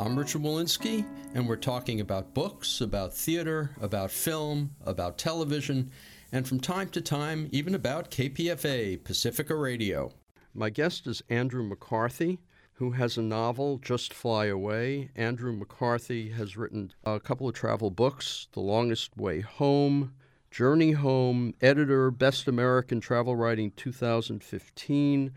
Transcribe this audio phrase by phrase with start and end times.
[0.00, 1.04] I'm Richard Wolinsky,
[1.34, 5.90] and we're talking about books, about theater, about film, about television,
[6.32, 10.14] and from time to time, even about KPFA, Pacifica Radio.
[10.54, 12.38] My guest is Andrew McCarthy,
[12.72, 15.10] who has a novel, Just Fly Away.
[15.16, 20.14] Andrew McCarthy has written a couple of travel books, The Longest Way Home,
[20.50, 25.30] Journey Home, editor, Best American Travel Writing 2015.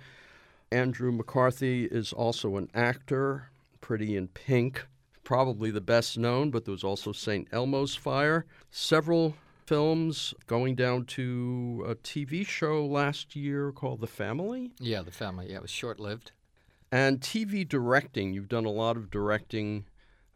[0.71, 3.49] Andrew McCarthy is also an actor,
[3.83, 4.87] Pretty in Pink,
[5.25, 7.49] probably the best known, but there was also St.
[7.51, 8.45] Elmo's Fire.
[8.71, 14.71] Several films going down to a TV show last year called The Family.
[14.79, 15.49] Yeah, The Family.
[15.49, 16.31] Yeah, it was short lived.
[16.93, 18.33] And TV directing.
[18.33, 19.83] You've done a lot of directing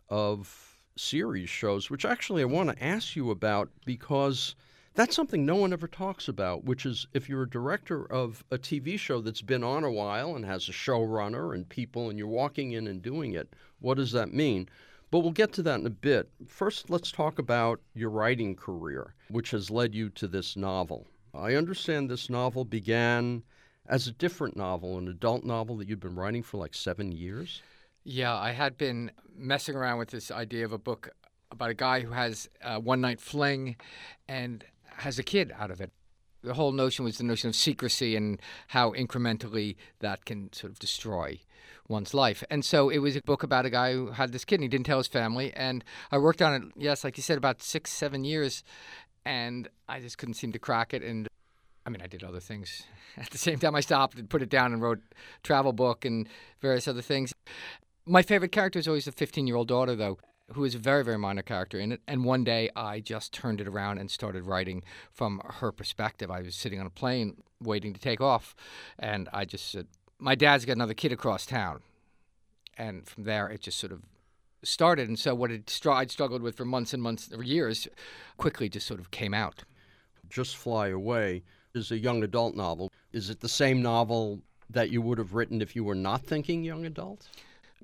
[0.10, 4.56] of series shows, which actually I want to ask you about because
[4.98, 8.58] that's something no one ever talks about, which is if you're a director of a
[8.58, 12.28] TV show that's been on a while and has a showrunner and people, and you're
[12.28, 14.68] walking in and doing it, what does that mean?
[15.12, 16.32] But we'll get to that in a bit.
[16.48, 21.06] First, let's talk about your writing career, which has led you to this novel.
[21.32, 23.44] I understand this novel began
[23.86, 27.62] as a different novel, an adult novel that you've been writing for like seven years.
[28.04, 31.12] Yeah, I had been messing around with this idea of a book
[31.52, 33.76] about a guy who has a one night fling
[34.28, 34.66] and
[34.98, 35.92] has a kid out of it.
[36.44, 40.80] The whole notion was the notion of secrecy and how incrementally that can sort of
[40.80, 41.40] destroy
[41.88, 42.44] one's life.
[42.50, 44.68] And so it was a book about a guy who had this kid and he
[44.68, 45.54] didn't tell his family.
[45.54, 48.64] And I worked on it, yes, like you said, about six, seven years.
[49.26, 51.02] And I just couldn't seem to crack it.
[51.02, 51.28] And
[51.86, 52.84] I mean, I did other things.
[53.18, 55.02] At the same time, I stopped and put it down and wrote
[55.44, 56.28] travel book and
[56.62, 57.34] various other things.
[58.06, 60.18] My favorite character is always the 15 year old daughter, though
[60.54, 62.02] who is a very, very minor character in it.
[62.08, 66.32] And one day I just turned it around and started writing from her perspective.
[66.32, 68.56] I was sitting on a plane waiting to take off,
[68.98, 69.88] and I just said,
[70.20, 71.82] My dad's got another kid across town.
[72.78, 74.04] And from there, it just sort of
[74.64, 75.08] started.
[75.08, 77.88] And so what I'd struggled with for months and months or years
[78.38, 79.64] quickly just sort of came out.
[80.30, 81.44] Just Fly Away
[81.74, 82.92] is a young adult novel.
[83.12, 86.64] Is it the same novel that you would have written if you were not thinking
[86.64, 87.28] young adult?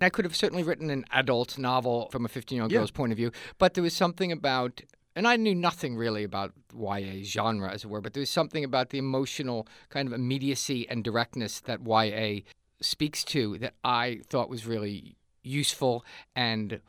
[0.02, 3.12] I could have certainly written an adult novel from a 15 year old girl's point
[3.12, 4.82] of view, but there was something about,
[5.16, 8.64] and I knew nothing really about YA genre, as it were, but there was something
[8.64, 12.42] about the emotional kind of immediacy and directness that YA
[12.82, 16.06] speaks to that I thought was really useful
[16.36, 16.82] and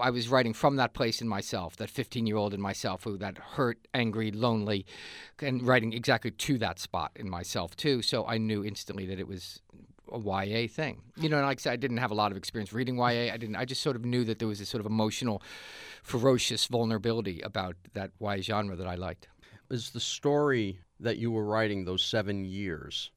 [0.00, 3.16] I was writing from that place in myself, that 15 year old in myself who
[3.18, 4.86] that hurt, angry, lonely,
[5.40, 8.02] and writing exactly to that spot in myself too.
[8.02, 9.60] So I knew instantly that it was
[10.12, 11.02] a YA thing.
[11.16, 13.32] You know, and like I said, I didn't have a lot of experience reading YA.
[13.32, 13.56] I didn't.
[13.56, 15.42] I just sort of knew that there was this sort of emotional,
[16.02, 19.28] ferocious vulnerability about that YA genre that I liked.
[19.70, 23.10] Is the story that you were writing those seven years?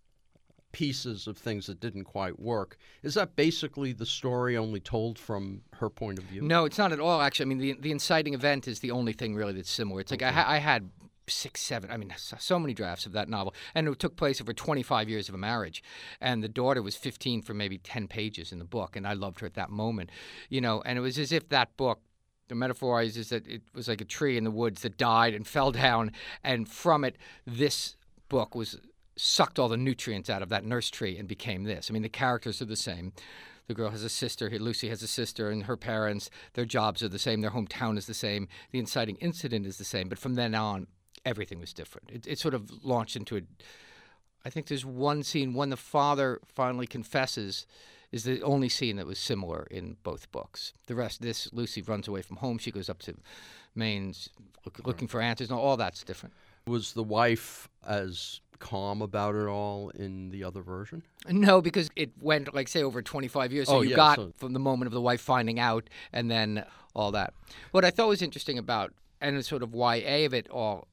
[0.72, 2.78] Pieces of things that didn't quite work.
[3.04, 6.42] Is that basically the story only told from her point of view?
[6.42, 7.22] No, it's not at all.
[7.22, 10.02] Actually, I mean, the the inciting event is the only thing really that's similar.
[10.02, 10.31] It's like okay.
[10.31, 10.90] I, I had
[11.28, 11.91] six, seven.
[11.91, 15.29] I mean, so many drafts of that novel, and it took place over 25 years
[15.29, 15.84] of a marriage.
[16.22, 19.39] And the daughter was 15 for maybe 10 pages in the book, and I loved
[19.39, 20.09] her at that moment,
[20.50, 20.81] you know.
[20.85, 22.00] And it was as if that book.
[22.50, 25.33] The metaphor is, is that it was like a tree in the woods that died
[25.33, 26.12] and fell down,
[26.44, 27.17] and from it,
[27.47, 27.95] this
[28.28, 28.78] book was
[29.16, 31.89] sucked all the nutrients out of that nurse tree and became this.
[31.89, 33.13] I mean, the characters are the same.
[33.67, 34.50] The girl has a sister.
[34.50, 36.29] Lucy has a sister, and her parents.
[36.53, 37.41] Their jobs are the same.
[37.41, 38.47] Their hometown is the same.
[38.72, 40.09] The inciting incident is the same.
[40.09, 40.88] But from then on,
[41.25, 42.09] everything was different.
[42.12, 43.41] It, it sort of launched into a.
[44.46, 47.66] I think there's one scene when the father finally confesses
[48.12, 50.74] is the only scene that was similar in both books.
[50.88, 52.60] The rest, this Lucy runs away from home.
[52.60, 53.15] She goes up to
[53.74, 54.13] Maine,
[54.65, 55.50] look, looking for answers.
[55.50, 56.36] No, all that's different.
[56.68, 61.04] Was the wife as calm about it all in the other version?
[61.27, 63.68] No, because it went like say over 25 years.
[63.68, 64.33] So oh, you yeah, got so...
[64.38, 66.65] from the moment of the wife finding out, and then
[66.95, 67.33] all that.
[67.71, 70.88] What I thought was interesting about and the sort of YA of it all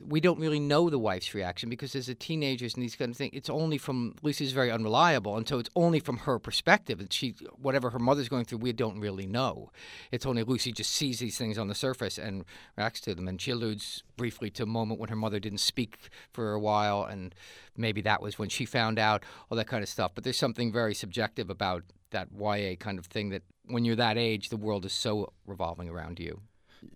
[0.00, 3.16] we don't really know the wife's reaction because as a teenagers and these kind of
[3.16, 6.98] things, it's only from Lucy's very unreliable, and so it's only from her perspective.
[6.98, 9.70] And she, whatever her mother's going through, we don't really know.
[10.10, 12.44] It's only Lucy just sees these things on the surface and
[12.76, 13.28] reacts to them.
[13.28, 15.96] And she alludes briefly to a moment when her mother didn't speak
[16.32, 17.34] for a while, and
[17.76, 20.12] maybe that was when she found out all that kind of stuff.
[20.14, 24.18] But there's something very subjective about that YA kind of thing that when you're that
[24.18, 26.40] age, the world is so revolving around you.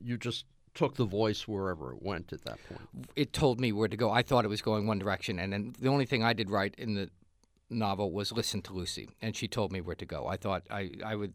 [0.01, 0.45] You just
[0.79, 2.89] took the voice wherever it went at that point.
[3.17, 4.13] It told me where to go.
[4.13, 6.73] I thought it was going one direction, and then the only thing I did right
[6.79, 7.11] in the
[7.69, 10.29] novel was listen to Lucy, and she told me where to go.
[10.29, 11.35] I thought I, I would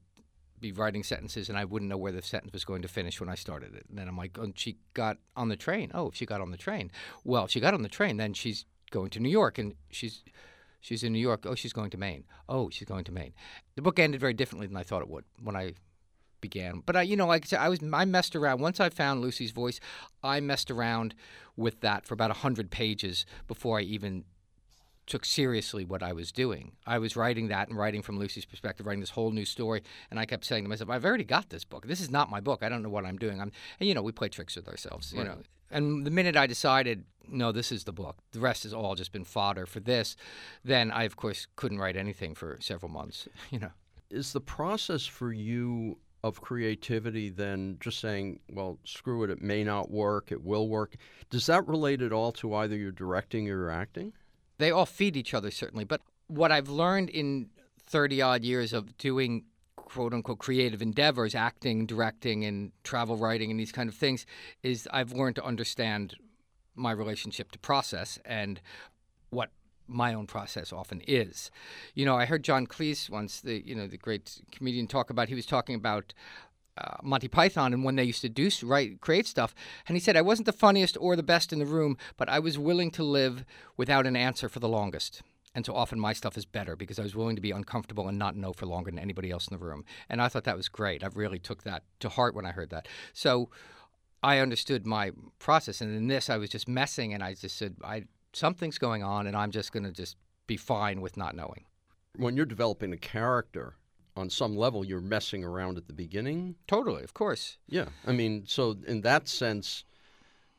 [0.61, 3.27] be writing sentences and I wouldn't know where the sentence was going to finish when
[3.27, 3.85] I started it.
[3.89, 5.91] And then I'm like, oh, she got on the train.
[5.93, 6.89] Oh, she got on the train.
[7.25, 10.23] Well, she got on the train, then she's going to New York, and she's
[10.79, 11.45] she's in New York.
[11.45, 12.23] Oh, she's going to Maine.
[12.47, 13.33] Oh, she's going to Maine.
[13.75, 15.73] The book ended very differently than I thought it would when I
[16.43, 16.83] began.
[16.85, 18.59] But I, you know, like I said, I was I messed around.
[18.61, 19.79] Once I found Lucy's voice,
[20.21, 21.15] I messed around
[21.57, 24.25] with that for about hundred pages before I even
[25.05, 26.73] took seriously what I was doing.
[26.87, 30.19] I was writing that and writing from Lucy's perspective, writing this whole new story, and
[30.19, 31.87] I kept saying to myself, "I've already got this book.
[31.87, 32.61] This is not my book.
[32.63, 35.11] I don't know what I'm doing." I'm, and you know, we play tricks with ourselves,
[35.13, 35.27] you Right.
[35.29, 35.37] know.
[35.71, 38.17] And the minute I decided, no, this is the book.
[38.31, 40.15] The rest has all just been fodder for this.
[40.63, 43.27] Then I, of course, couldn't write anything for several months.
[43.51, 43.71] You know.
[44.11, 49.63] Is the process for you of creativity than just saying, well, screw it, it may
[49.63, 50.95] not work, it will work?
[51.29, 54.13] Does that relate at all to either your directing or your acting?
[54.57, 57.49] they all feed each other certainly but what i've learned in
[57.87, 59.43] 30 odd years of doing
[59.75, 64.25] quote unquote creative endeavors acting directing and travel writing and these kind of things
[64.61, 66.15] is i've learned to understand
[66.75, 68.61] my relationship to process and
[69.87, 71.51] my own process often is.
[71.93, 75.29] You know i heard john cleese once the you know the great comedian talk about
[75.29, 76.13] he was talking about
[76.75, 79.53] uh, Monty Python and when they used to do write create stuff
[79.87, 82.39] and he said I wasn't the funniest or the best in the room but I
[82.39, 83.45] was willing to live
[83.77, 85.21] without an answer for the longest.
[85.55, 88.17] And so often my stuff is better because I was willing to be uncomfortable and
[88.17, 89.85] not know for longer than anybody else in the room.
[90.09, 91.03] And I thought that was great.
[91.03, 92.87] I really took that to heart when I heard that.
[93.13, 93.49] So
[94.23, 97.75] I understood my process and in this I was just messing and I just said
[97.83, 101.65] I something's going on and I'm just going to just be fine with not knowing
[102.17, 103.75] When you're developing a character,
[104.15, 106.55] on some level, you're messing around at the beginning.
[106.67, 107.87] totally of course Yeah.
[108.05, 109.85] I mean, so in that sense,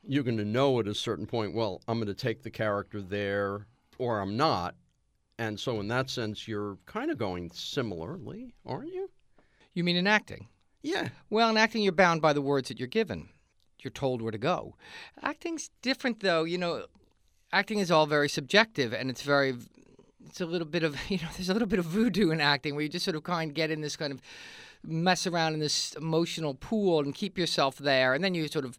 [0.06, 3.00] you're going to know at a certain point, well, I'm going to take the character
[3.00, 3.66] there
[3.98, 4.74] or I'm not.
[5.38, 9.10] And so, in that sense, you're kind of going similarly, aren't you?
[9.72, 10.46] you mean in acting
[10.82, 11.08] Yeah.
[11.30, 13.28] Well, in acting, you're bound by the words that you're given.
[13.80, 14.76] You're told where to go.
[15.22, 16.44] Acting's different, though.
[16.44, 16.86] You know,
[17.54, 19.54] acting is all very subjective, and it's very,
[20.26, 22.74] it's a little bit of, you know, there's a little bit of voodoo in acting
[22.74, 24.20] where you just sort of kind of get in this kind of
[24.82, 28.78] mess around in this emotional pool and keep yourself there, and then you sort of,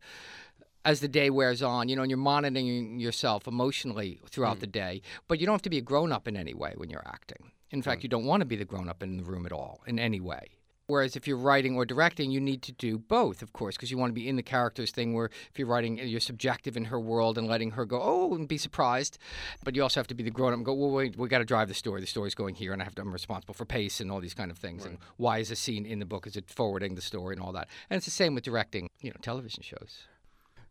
[0.83, 4.61] as the day wears on, you know, and you're monitoring yourself emotionally throughout mm.
[4.61, 6.89] the day, but you don't have to be a grown up in any way when
[6.89, 7.51] you're acting.
[7.71, 9.81] In fact, you don't want to be the grown up in the room at all,
[9.87, 10.59] in any way.
[10.87, 13.97] Whereas if you're writing or directing, you need to do both, of course, because you
[13.97, 15.13] want to be in the character's thing.
[15.13, 18.47] Where if you're writing, you're subjective in her world and letting her go, oh, and
[18.47, 19.17] be surprised.
[19.63, 21.39] But you also have to be the grown up and go, well, wait, we got
[21.39, 22.01] to drive the story.
[22.01, 24.35] The story's going here, and I have to, I'm responsible for pace and all these
[24.35, 24.85] kind of things.
[24.85, 26.27] And why is a scene in the book?
[26.27, 27.67] Is it forwarding the story and all that?
[27.89, 30.01] And it's the same with directing, you know, television shows.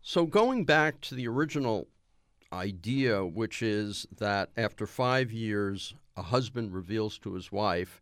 [0.00, 1.88] So, going back to the original
[2.52, 8.00] idea, which is that after five years, a husband reveals to his wife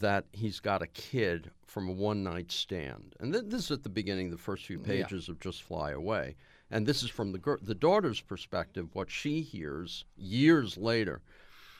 [0.00, 3.14] that he's got a kid from a one night stand.
[3.20, 4.84] And th- this is at the beginning, the first few Yeah.
[5.02, 6.36] pages of Just Fly Away.
[6.70, 11.22] And this is from the, gir- the daughter's perspective, what she hears years later.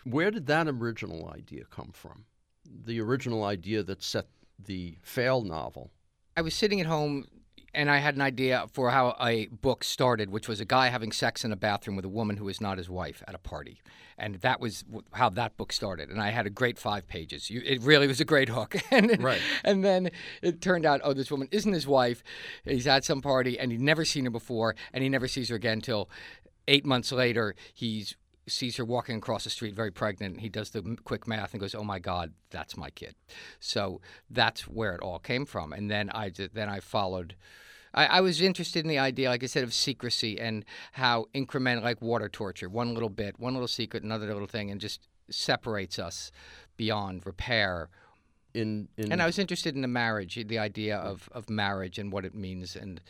[0.04, 2.24] Where did that original idea come from?
[2.64, 4.26] The original idea that set
[4.58, 5.90] the failed novel.
[6.36, 7.24] I was sitting at home
[7.76, 11.12] and I had an idea for how a book started, which was a guy having
[11.12, 13.80] sex in a bathroom with a woman who is not his wife at a party.
[14.18, 16.08] And that was w- how that book started.
[16.08, 17.50] And I had a great five pages.
[17.50, 18.74] You, it really was a great hook.
[18.90, 19.40] and, Right.
[19.62, 20.10] and then
[20.42, 22.22] it turned out, oh, this woman isn't his wife.
[22.64, 25.56] He's at some party and he'd never seen her before, and he never sees her
[25.56, 26.08] again until
[26.66, 27.54] eight months later.
[27.74, 28.16] He's
[28.48, 30.40] sees her walking across the street very pregnant.
[30.40, 33.16] He does the quick math and goes, "Oh my God, that's my kid."
[33.58, 35.72] So that's where it all came from.
[35.72, 37.34] And then I then I followed.
[37.96, 41.82] I, I was interested in the idea, like I said, of secrecy and how increment,
[41.82, 45.98] like water torture, one little bit, one little secret, another little thing, and just separates
[45.98, 46.30] us
[46.76, 47.88] beyond repair.
[48.54, 52.12] In, in And I was interested in the marriage, the idea of, of marriage and
[52.12, 53.00] what it means and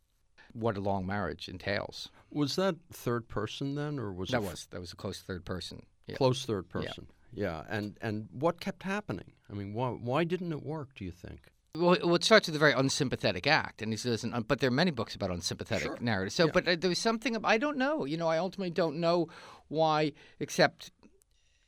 [0.52, 2.08] what a long marriage entails.
[2.30, 5.84] Was that third person then, or was That was that was a close third person.
[6.06, 6.16] Yeah.
[6.16, 7.06] close third person?
[7.32, 7.62] Yeah.
[7.68, 7.76] Yeah.
[7.76, 9.32] And and what kept happening?
[9.50, 10.94] I mean, why why didn't it work?
[10.94, 11.50] Do you think?
[11.78, 14.68] Well, well, it starts with a very unsympathetic act, and he says, uh, but there
[14.68, 15.98] are many books about unsympathetic Sure.
[16.00, 16.34] narratives.
[16.34, 16.50] So, Yeah.
[16.52, 18.04] but uh, there was something I don't know.
[18.04, 19.28] You know, I ultimately don't know
[19.68, 20.90] why, except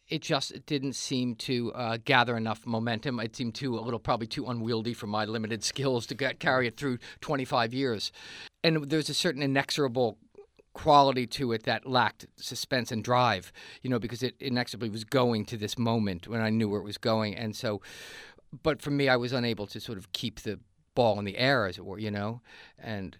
[0.08, 3.20] it just didn't seem to uh, gather enough momentum.
[3.20, 6.66] It seemed too a little probably too unwieldy for my limited skills to get, carry
[6.66, 8.10] it through 25 years.
[8.64, 10.16] And there's a certain inexorable
[10.72, 15.44] quality to it that lacked suspense and drive, you know, because it inexorably was going
[15.44, 17.34] to this moment when I knew where it was going.
[17.36, 17.82] And so
[18.62, 20.58] but for me, I was unable to sort of keep the
[20.94, 22.40] ball in the air, as it were, you know,
[22.78, 23.16] and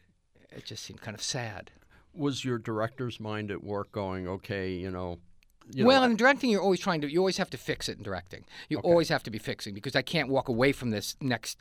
[0.51, 1.71] it just seemed kind of sad.
[2.15, 5.19] Was your director's mind at work going, okay, you know,
[5.73, 7.13] you well, know, in directing, you're always trying to.
[7.13, 8.45] You always have to fix it in directing.
[8.71, 8.89] You Okay.
[8.89, 11.59] always have to be fixing because I can't walk away from this next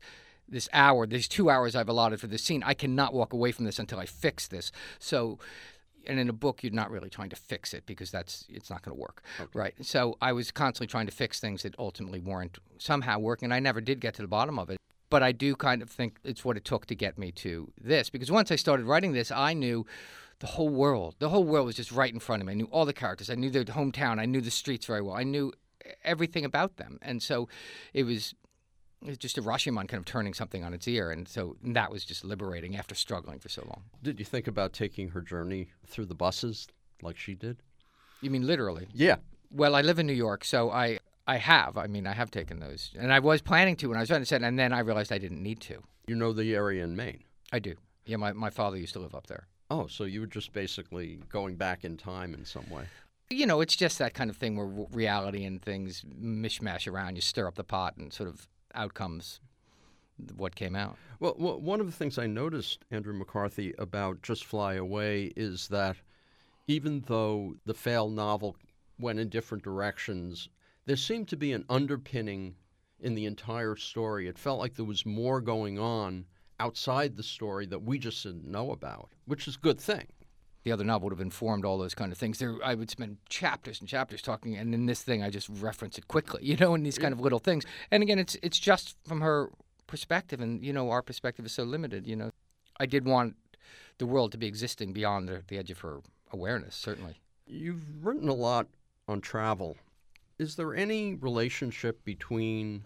[0.47, 1.05] this hour.
[1.05, 2.63] These two hours I've allotted for this scene.
[2.65, 4.71] I cannot walk away from this until I fix this.
[4.99, 5.39] So.
[6.07, 8.81] And in a book, you're not really trying to fix it because that's it's not
[8.81, 9.21] going to work,
[9.53, 9.73] right?
[9.81, 13.51] So I was constantly trying to fix things that ultimately weren't somehow working.
[13.51, 14.77] I never did get to the bottom of it,
[15.09, 18.09] but I do kind of think it's what it took to get me to this
[18.09, 19.85] because once I started writing this, I knew
[20.39, 21.15] the whole world.
[21.19, 22.53] The whole world was just right in front of me.
[22.53, 23.29] I knew all the characters.
[23.29, 24.19] I knew their hometown.
[24.19, 25.15] I knew the streets very well.
[25.15, 25.51] I knew
[26.03, 26.99] everything about them.
[27.01, 27.47] And so
[27.93, 28.35] it was
[29.19, 31.11] just a Rashomon kind of turning something on its ear.
[31.11, 33.83] And so that was just liberating after struggling for so long.
[34.01, 36.67] did you think about taking her journey through the buses
[37.01, 37.57] like she did?
[38.21, 38.87] You mean literally?
[38.93, 39.17] Yeah.
[39.51, 41.77] Well, I live in New York, so I, I have.
[41.77, 42.91] I mean, I have taken those.
[42.97, 45.11] And I was planning to when I was trying to set, and then I realized
[45.11, 45.81] I didn't need to.
[46.07, 47.23] You know the area in Maine.
[47.51, 47.75] I do.
[48.05, 49.47] Yeah, my, my father used to live up there.
[49.69, 52.85] Oh, so you were just basically going back in time in some way.
[53.29, 57.15] you know, it's just that kind of thing where reality and things mishmash around.
[57.15, 58.47] You stir up the pot, and sort of
[58.77, 59.41] out comes
[60.35, 60.97] what came out.
[61.19, 65.97] Well, one of the things I noticed, Andrew McCarthy, about Just Fly Away is that
[66.67, 68.55] even though the failed novel
[68.99, 70.49] went in different directions,
[70.85, 72.55] there seemed to be an underpinning
[72.99, 74.27] in the entire story.
[74.27, 76.25] It felt like there was more going on
[76.59, 80.07] outside the story that we just didn't know about, which is a good thing.
[80.67, 82.39] The other novel would have informed all those kind of things.
[82.39, 85.97] There, I would spend chapters and chapters talking, and in this thing, I just reference
[85.97, 87.63] it quickly, you know, in these kind of little things.
[87.89, 89.49] And again, it's it's just from her
[89.87, 92.05] perspective, and you know, our perspective is so limited.
[92.05, 92.31] You know,
[92.81, 93.37] I did want
[93.97, 96.01] the world to be existing beyond the, the edge of her
[96.33, 97.15] awareness, certainly.
[97.45, 98.67] You've written a lot
[99.07, 99.77] on travel.
[100.37, 102.83] Is there any relationship between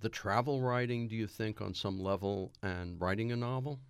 [0.00, 3.80] the travel writing, do you think, on some level, and writing a novel?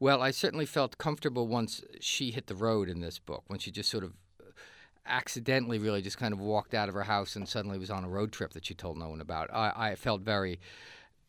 [0.00, 3.70] Well, I certainly felt comfortable once she hit the road in this book, when she
[3.70, 4.14] just sort of
[5.06, 8.08] accidentally really just kind of walked out of her house and suddenly was on a
[8.08, 9.52] road trip that she told no one about.
[9.52, 10.58] I, I felt very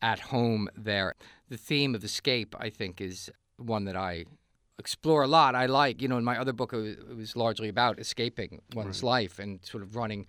[0.00, 1.14] at home there.
[1.50, 4.24] The theme of escape, I think, is one that I
[4.78, 5.54] explore a lot.
[5.54, 8.62] I like, you know, in my other book, it was, it was largely about escaping
[8.74, 10.26] one's life and sort of running.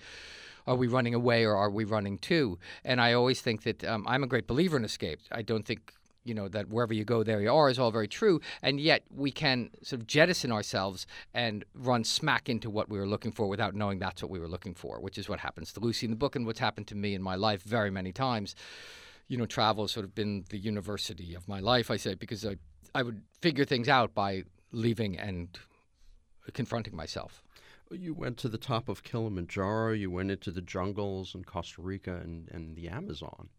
[0.68, 2.60] Are we running away or are we running to?
[2.84, 5.20] And I always think that um, I'm a great believer in escape.
[5.32, 8.08] I don't think you know that wherever you go there you are is all very
[8.08, 8.40] true.
[8.62, 13.08] And yet we can sort of jettison ourselves and run smack into what we were
[13.08, 15.80] looking for without knowing that's what we were looking for which is what happens to
[15.80, 18.56] lucy in the book and what's happened to me in my life very many times.
[19.28, 22.46] You know travel has sort of been the university of my life i say because
[22.46, 22.56] i,
[22.94, 25.58] I would figure things out by leaving and
[26.52, 27.44] confronting myself.
[27.92, 32.16] You went to the top of Kilimanjaro, you went into the jungles in Costa Rica
[32.16, 33.50] and, and the Amazon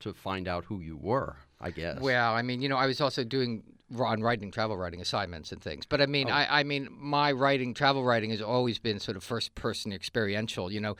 [0.00, 2.00] to find out who you were, I guess.
[2.00, 3.62] Well, I mean, you know, I was also doing
[3.98, 5.86] on writing, travel writing assignments and things.
[5.86, 6.32] But I mean, Oh.
[6.34, 10.72] I, I mean, my writing, travel writing, has always been sort of first person experiential.
[10.72, 10.96] You know,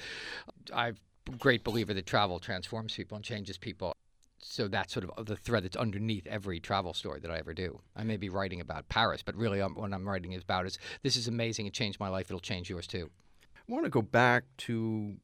[0.73, 0.97] I'm
[1.27, 3.93] a great believer that travel transforms people and changes people.
[4.39, 7.81] So that's sort of the thread that's underneath every travel story that I ever do.
[7.97, 10.79] I may be writing about Paris, but really, um, what I'm writing is about is
[11.03, 11.67] this is amazing.
[11.67, 12.27] It changed my life.
[12.31, 13.11] It'll change yours too.
[13.45, 15.17] I want to go back to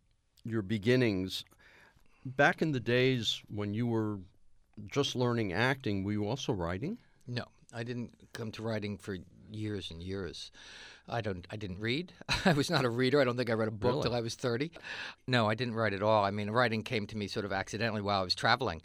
[0.44, 1.44] your beginnings.
[2.24, 4.18] Back in the days when you were
[4.86, 6.98] just learning acting, were you also writing?
[7.26, 9.16] No, I didn't come to writing for
[9.50, 10.50] years and years.
[11.08, 11.46] I don't.
[11.50, 12.12] I didn't read.
[12.44, 13.20] I was not a reader.
[13.20, 14.02] I don't think I read a book Really?
[14.02, 14.70] till I was thirty.
[15.26, 16.24] No, I didn't write at all.
[16.24, 18.82] I mean, writing came to me sort of accidentally while I was traveling.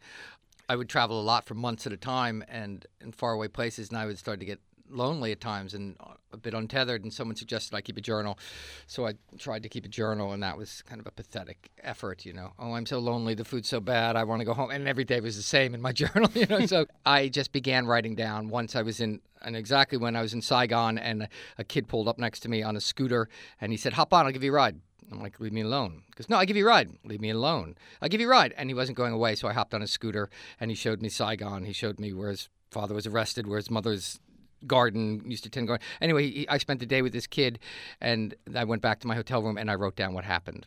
[0.70, 3.98] I would travel a lot for months at a time and in faraway places, and
[3.98, 5.96] I would start to get lonely at times and
[6.32, 7.03] a bit untethered.
[7.03, 8.38] And someone suggested I keep a journal,
[8.86, 12.25] so I tried to keep a journal, and that was kind of a pathetic effort.
[12.25, 13.34] You know, oh, I'm so lonely.
[13.34, 14.15] The food's so bad.
[14.15, 16.29] I want to go home, and every day was the same in my journal.
[16.34, 18.50] You know, so I just began writing down.
[18.50, 21.27] Once I was in, and exactly when I was in Saigon, and
[21.58, 23.29] a kid pulled up next to me on a scooter,
[23.62, 24.79] and he said, "Hop on, I'll give you a ride."
[25.12, 26.03] I'm like, leave me alone.
[26.15, 26.89] Goes, no, I give you a ride.
[27.06, 27.75] Leave me alone.
[28.01, 28.53] I give you a ride.
[28.58, 30.29] And he wasn't going away, so I hopped on his scooter
[30.60, 31.63] and he showed me Saigon.
[31.63, 34.20] He showed me where his father was arrested, where his mother's
[34.66, 35.86] garden used to tend garden.
[36.02, 37.60] Anyway, he, I spent the day with this kid,
[38.02, 40.66] and I went back to my hotel room and I wrote down what happened.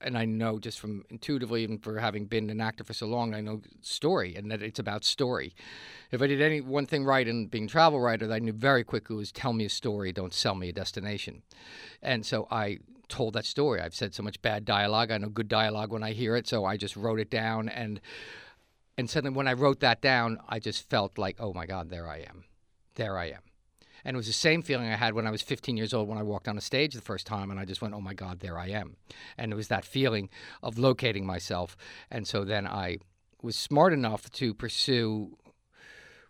[0.00, 3.34] And I know just from intuitively, even for having been an actor for so long,
[3.34, 5.54] I know story and that it's about story.
[6.10, 8.82] If I did any one thing right in being a travel writer, I knew very
[8.82, 11.42] quickly was tell me a story, don't sell me a destination.
[12.02, 13.80] And so I told that story.
[13.80, 15.12] I've said so much bad dialogue.
[15.12, 18.00] I know good dialogue when I hear it, so I just wrote it down and
[18.98, 22.06] and suddenly when I wrote that down, I just felt like, oh my God, there
[22.06, 22.44] I am.
[22.94, 23.40] There I am.
[24.04, 26.18] And it was the same feeling I had when I was 15 years old when
[26.18, 28.40] I walked on a stage the first time and I just went, oh my God,
[28.40, 28.96] there I am.
[29.38, 30.28] And it was that feeling
[30.62, 31.76] of locating myself.
[32.10, 32.98] And so then I
[33.42, 35.36] was smart enough to pursue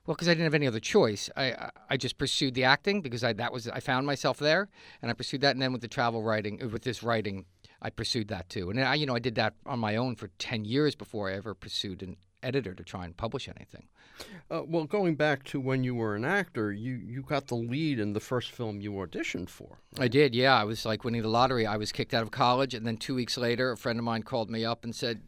[0.05, 1.31] well, because I didn't have any other choice.
[1.37, 4.69] I I just pursued the acting because I that was I found myself there,
[5.01, 5.53] and I pursued that.
[5.53, 7.45] And then with the travel writing, uh, with this writing,
[7.81, 8.71] I pursued that too.
[8.71, 11.35] And I, you know, I did that on my own for ten years before I
[11.35, 13.89] ever pursued an editor to try and publish anything.
[14.51, 17.99] Uh, well, going back to when you were an actor, you you got the lead
[17.99, 19.79] in the first film you auditioned for.
[19.97, 20.05] Right?
[20.05, 20.35] I did.
[20.35, 21.67] Yeah, I was like winning the lottery.
[21.67, 24.23] I was kicked out of college, and then two weeks later, a friend of mine
[24.23, 25.23] called me up and said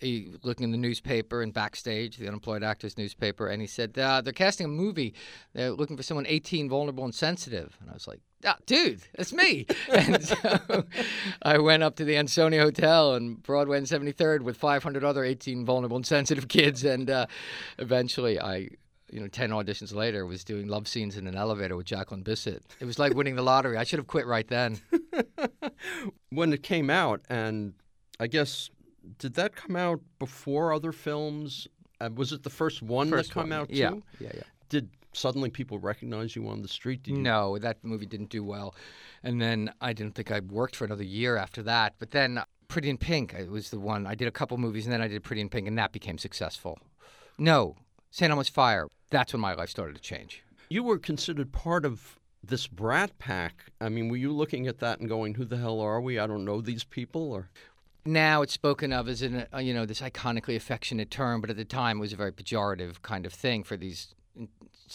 [0.00, 4.20] he, looking in the newspaper and backstage, the unemployed actors newspaper, and he said uh,
[4.20, 5.14] they're casting a movie.
[5.54, 7.76] They're looking for someone 18, vulnerable, and sensitive.
[7.80, 9.66] And I was like, oh, dude, that's me.
[9.92, 10.84] and so
[11.42, 15.64] I went up to the Ansonia Hotel on Broadway and 73rd with 500 other 18
[15.64, 17.26] vulnerable and sensitive kids, and uh,
[17.78, 18.70] eventually I
[19.10, 22.60] you know, 10 auditions later, was doing love scenes in an elevator with Jacqueline Bisset.
[22.80, 23.76] It was like winning the lottery.
[23.76, 24.80] I should have quit right then.
[26.30, 27.74] when it came out, and
[28.20, 28.70] I guess
[29.18, 31.66] did that come out before other films?
[32.00, 33.90] Uh, was it the first one first that came one, out yeah.
[33.90, 34.02] too?
[34.20, 34.42] Yeah, yeah.
[34.68, 37.06] Did suddenly people recognize you on the street?
[37.06, 37.16] You...
[37.16, 38.74] No, that movie didn't do well,
[39.22, 41.94] and then I didn't think I worked for another year after that.
[41.98, 44.92] But then Pretty in Pink it was the one I did a couple movies, and
[44.92, 46.78] then I did Pretty in Pink, and that became successful.
[47.38, 47.76] No,
[48.10, 48.30] St.
[48.30, 48.88] Elmo's Fire.
[49.10, 50.42] That's when my life started to change.
[50.68, 53.72] You were considered part of this brat pack.
[53.80, 56.18] I mean, were you looking at that and going, "Who the hell are we?
[56.18, 57.48] I don't know these people." Or
[58.04, 61.56] now it's spoken of as an uh, you know this iconically affectionate term, but at
[61.56, 64.14] the time it was a very pejorative kind of thing for these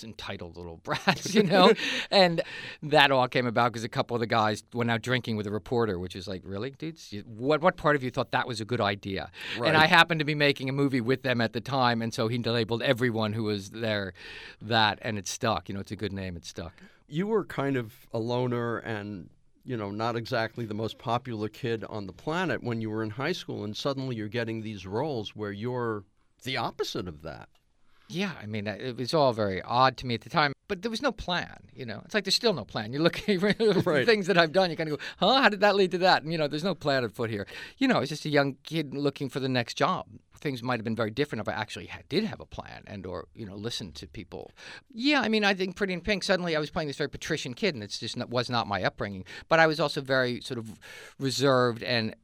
[0.01, 1.73] entitled little brats, you know.
[2.11, 2.41] and
[2.81, 5.51] that all came about because a couple of the guys went out drinking with a
[5.51, 7.13] reporter, which is like, really, dudes?
[7.25, 9.29] What what part of you thought that was a good idea?
[9.57, 9.67] Right.
[9.67, 12.29] And I happened to be making a movie with them at the time, and so
[12.29, 14.13] he labeled everyone who was there
[14.61, 15.67] that, and it stuck.
[15.67, 16.37] You know, it's a good name.
[16.37, 16.73] It stuck.
[17.09, 19.29] You were kind of a loner and
[19.65, 23.09] you know, not exactly the most popular kid on the planet when you were in
[23.09, 26.03] high school, and suddenly you're getting these roles where you're
[26.43, 27.49] the opposite of that.
[28.09, 30.91] Yeah, I mean, it was all very odd to me at the time, but there
[30.91, 31.57] was no plan.
[31.73, 32.93] You know, it's like there's still no plan.
[32.93, 34.05] You look at right.
[34.05, 35.41] things that I've done, you kind of go, "Huh?
[35.41, 37.47] How did that lead to that?" And you know, there's no plan afoot here.
[37.77, 40.07] You know, it's just a young kid looking for the next job.
[40.35, 43.05] Things might have been very different if I actually had, did have a plan and
[43.05, 44.51] or you know listened to people.
[44.93, 46.23] Yeah, I mean, I think Pretty in Pink.
[46.23, 48.83] Suddenly, I was playing this very patrician kid, and it's just not, was not my
[48.83, 49.23] upbringing.
[49.47, 50.79] But I was also very sort of
[51.17, 52.15] reserved and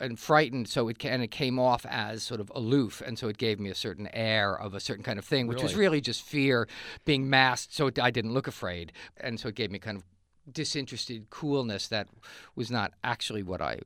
[0.00, 3.38] and frightened, so it and it came off as sort of aloof, and so it
[3.38, 5.64] gave me a certain air of a certain kind of thing, which really?
[5.64, 6.68] was really just fear
[7.04, 10.04] being masked, so it, I didn't look afraid, and so it gave me kind of
[10.50, 12.08] disinterested coolness that
[12.54, 13.80] was not actually what I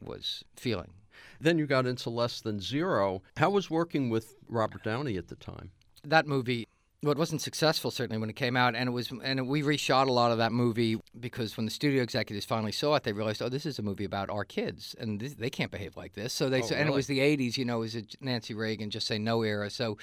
[0.00, 0.92] was feeling.
[1.40, 3.22] Then you got into Less Than Zero.
[3.36, 5.70] How was working with Robert Downey at the time?
[6.04, 6.68] That movie
[7.04, 10.08] well, it wasn't successful certainly when it came out, and it was, and we reshot
[10.08, 13.42] a lot of that movie because when the studio executives finally saw it, they realized,
[13.42, 16.32] oh, this is a movie about our kids, and this, they can't behave like this.
[16.32, 16.88] So they, oh, and really?
[16.88, 19.70] it was the '80s, you know, it was a Nancy Reagan just say no era.
[19.70, 19.98] So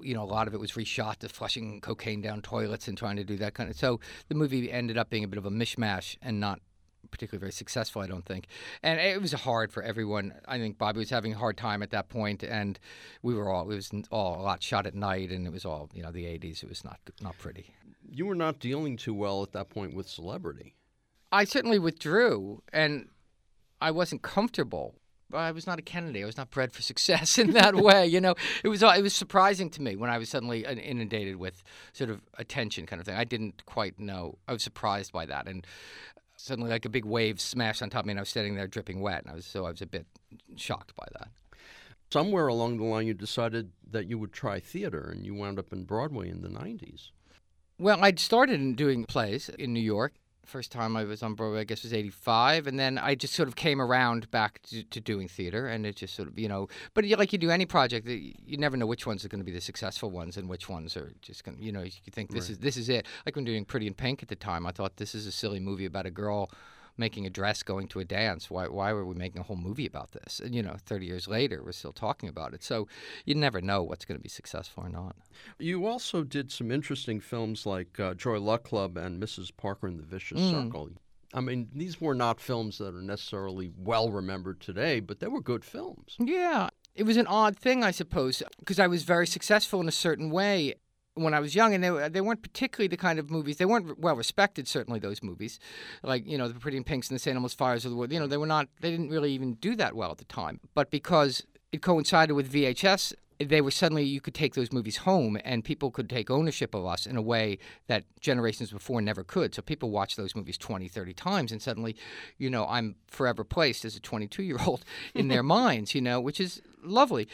[0.00, 3.14] you know, a lot of it was reshot to flushing cocaine down toilets and trying
[3.14, 3.76] to do that kind of.
[3.76, 6.58] So the movie ended up being a bit of a mishmash and not
[7.10, 8.46] particularly very successful, I don't think.
[8.82, 10.34] And it was hard for everyone.
[10.46, 12.78] I think Bobby was having a hard time at that point, and
[13.22, 15.90] we were all it was all a lot shot at night, and it was all
[15.94, 16.62] you know the '80s.
[16.62, 17.74] It was not not pretty.
[18.10, 20.74] You were not dealing too well at that point with celebrity.
[21.32, 23.08] I certainly withdrew, and
[23.80, 24.94] I wasn't comfortable.
[25.32, 26.22] I was not a Kennedy.
[26.22, 28.06] I was not bred for success in that way.
[28.06, 31.62] You know, it was it was surprising to me when I was suddenly inundated with
[31.92, 33.16] sort of attention, kind of thing.
[33.16, 34.38] I didn't quite know.
[34.46, 35.66] I was surprised by that, and
[36.44, 38.66] suddenly like a big wave smashed on top of me, and I was standing there
[38.66, 40.06] dripping wet, and I was so I was a bit
[40.56, 41.28] shocked by that.
[42.12, 45.72] Somewhere along the line, you decided that you would try theater, and you wound up
[45.72, 47.10] in Broadway in the '90s.
[47.78, 50.14] Well, I'd started in doing plays in New York,
[50.46, 53.48] First time I was on Broadway, I guess, was '85, and then I just sort
[53.48, 56.68] of came around back to, to doing theater, and it just sort of, you know.
[56.94, 59.52] But like you do any project, you never know which ones are going to be
[59.52, 61.58] the successful ones and which ones are just going.
[61.58, 62.50] to, You know, you think this right.
[62.50, 63.06] is this is it.
[63.26, 65.60] Like when doing Pretty in Pink at the time, I thought this is a silly
[65.60, 66.50] movie about a girl
[66.96, 68.50] making a dress going to a dance.
[68.50, 70.40] Why why were we making a whole movie about this?
[70.40, 72.62] And you know, 30 years later, we're still talking about it.
[72.62, 72.86] So
[73.24, 75.16] you never know what's going to be successful or not.
[75.58, 79.50] You also did some interesting films like uh, Joy Luck Club and Mrs.
[79.56, 80.64] Parker and the Vicious Mm.
[80.66, 80.90] Circle.
[81.32, 85.40] I mean, these were not films that are necessarily well remembered today, but they were
[85.40, 86.16] good films.
[86.20, 86.68] Yeah.
[86.94, 90.30] It was an odd thing, I suppose, because I was very successful in a certain
[90.30, 90.74] way
[91.14, 93.56] when I was young, and they, they weren't particularly the kind of movies.
[93.56, 95.58] They weren't well respected, certainly those movies,
[96.02, 97.34] like you know the Pretty in Pinks and the St.
[97.34, 98.12] Elmo's Fires of the World.
[98.12, 98.68] You know they were not.
[98.80, 100.60] They didn't really even do that well at the time.
[100.74, 105.38] But because it coincided with VHS, they were suddenly you could take those movies home,
[105.44, 109.54] and people could take ownership of us in a way that generations before never could.
[109.54, 111.96] So people watched those movies 20, 30 times, and suddenly,
[112.38, 115.94] you know, I'm forever placed as a 22 year old in their minds.
[115.94, 117.28] You know, which is lovely.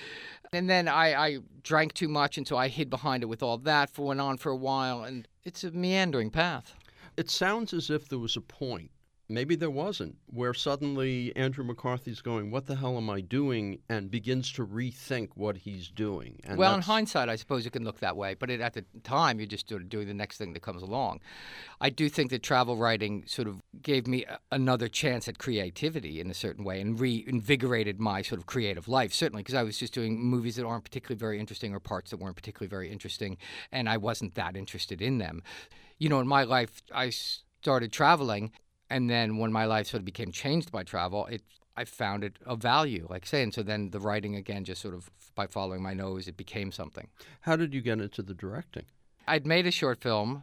[0.53, 3.57] And then I, I drank too much, and so I hid behind it with all
[3.59, 6.75] that for went on for a while, and it's a meandering path.
[7.17, 8.91] It sounds as if there was a point
[9.31, 13.79] maybe there wasn't, where suddenly Andrew McCarthy's going, What the hell am I doing?
[13.89, 16.41] and begins to rethink what he's doing.
[16.45, 18.85] And well, in hindsight, I suppose it can look that way, but it, at the
[19.03, 21.21] time, you're just sort of doing the next thing that comes along.
[21.81, 26.21] I do think that travel writing sort of gave me a, another chance at creativity
[26.21, 29.79] in a certain way and reinvigorated my sort of creative life, certainly, because I was
[29.79, 33.37] just doing movies that aren't particularly very interesting or parts that weren't particularly very interesting,
[33.73, 35.43] and I wasn't that interested in them.
[35.99, 37.11] You know, in my life, I
[37.61, 38.53] started traveling
[38.91, 41.43] and then when my life sort of became changed by travel, it
[41.77, 43.53] I found it of value, like saying.
[43.53, 47.09] So then the writing again, just sort of by following my nose, it became something.
[47.43, 48.85] How did you get into the directing?
[49.27, 50.43] I'd made a short film,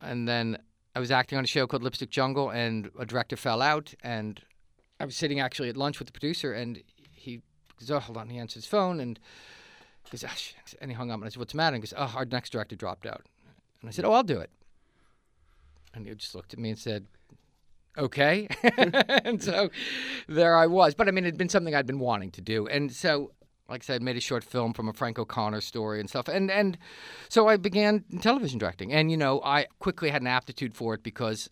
[0.00, 0.58] and then
[0.94, 4.40] I was acting on a show called Lipstick Jungle, and a director fell out, and
[5.00, 7.40] I was sitting actually at lunch with the producer, and he
[7.78, 9.18] goes, "Oh, hold on," he answers his phone, and
[10.10, 11.94] goes, oh, and he hung up, and I said, "What's the matter?" And he goes,
[11.96, 13.24] "Oh, our next director dropped out,"
[13.80, 14.50] and I said, "Oh, I'll do it,"
[15.94, 17.06] and he just looked at me and said
[17.98, 18.48] okay.
[18.76, 19.70] and so
[20.28, 20.94] there I was.
[20.94, 22.66] But I mean, it had been something I'd been wanting to do.
[22.66, 23.32] And so,
[23.68, 26.28] like I said, I made a short film from a Frank O'Connor story and stuff.
[26.28, 26.76] And, and
[27.28, 28.92] so I began television directing.
[28.92, 31.48] And, you know, I quickly had an aptitude for it because.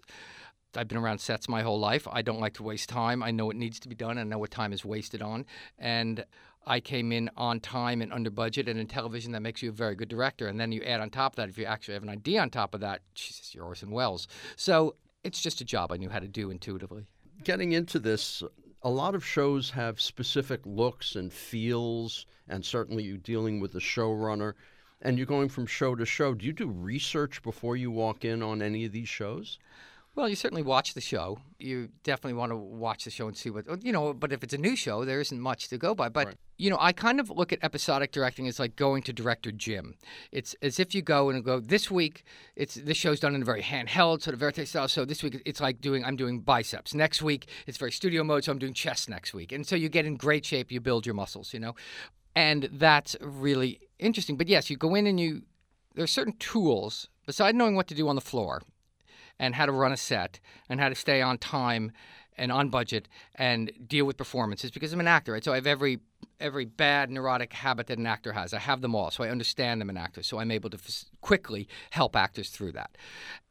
[0.76, 2.06] I've been around sets my whole life.
[2.12, 3.22] I don't like to waste time.
[3.22, 4.18] I know what needs to be done.
[4.18, 5.46] I know what time is wasted on.
[5.78, 6.24] And
[6.68, 9.72] I came in on time and under budget, and in television, that makes you a
[9.72, 10.46] very good director.
[10.46, 12.50] And then you add on top of that, if you actually have an idea on
[12.50, 14.28] top of that, Jesus, you're Orson Welles.
[14.56, 17.06] So it's just a job I knew how to do intuitively.
[17.44, 18.42] Getting into this,
[18.82, 23.80] a lot of shows have specific looks and feels, and certainly you're dealing with the
[23.80, 24.54] showrunner,
[25.02, 26.34] and you're going from show to show.
[26.34, 29.58] Do you do research before you walk in on any of these shows?
[30.18, 31.38] Well, you certainly watch the show.
[31.60, 34.12] You definitely want to watch the show and see what oh, you know.
[34.12, 36.08] But if it's a new show, there isn't much to go by.
[36.08, 36.36] But right.
[36.56, 39.94] you know, I kind of look at episodic directing as like going to director gym.
[40.32, 42.24] It's as if you go and go this week.
[42.56, 44.88] It's this show's done in a very handheld sort of verite style.
[44.88, 46.94] So this week it's like doing I'm doing biceps.
[46.94, 49.52] Next week it's very studio mode, so I'm doing chest next week.
[49.52, 50.72] And so you get in great shape.
[50.72, 51.54] You build your muscles.
[51.54, 51.76] You know,
[52.34, 54.36] and that's really interesting.
[54.36, 55.42] But yes, you go in and you
[55.94, 58.62] there are certain tools besides knowing what to do on the floor
[59.38, 61.92] and how to run a set and how to stay on time
[62.38, 65.44] and on budget and deal with performances because I'm an actor, right?
[65.44, 66.00] So I have every
[66.40, 68.54] every bad neurotic habit that an actor has.
[68.54, 70.26] I have them all, so I understand them in actors.
[70.26, 72.96] So I'm able to f- quickly help actors through that.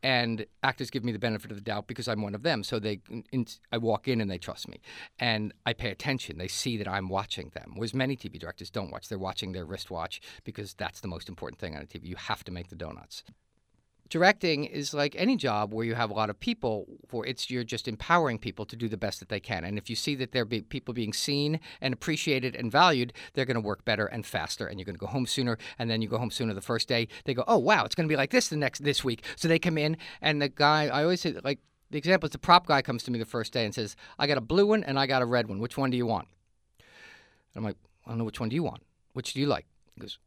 [0.01, 2.63] And actors give me the benefit of the doubt because I'm one of them.
[2.63, 4.79] So they, in, I walk in and they trust me,
[5.19, 6.37] and I pay attention.
[6.37, 7.73] They see that I'm watching them.
[7.75, 11.59] Whereas many TV directors don't watch; they're watching their wristwatch because that's the most important
[11.59, 12.05] thing on a TV.
[12.05, 13.23] You have to make the donuts
[14.09, 17.63] directing is like any job where you have a lot of people for it's you're
[17.63, 19.63] just empowering people to do the best that they can.
[19.63, 23.45] And if you see that there be people being seen and appreciated and valued they're
[23.45, 26.01] going to work better and faster and you're going to go home sooner and then
[26.01, 27.07] you go home sooner the first day.
[27.25, 29.23] They go oh wow it's going to be like this the next this week.
[29.35, 32.37] So they come in and the guy i always say like the example is the
[32.37, 34.83] prop guy comes to me the first day and says i got a blue one
[34.83, 35.59] and i got a red one.
[35.59, 36.27] Which one do you want?
[36.79, 38.83] And i'm like i don't know which one do you want.
[39.13, 39.65] Which do you like?
[39.95, 40.19] He goes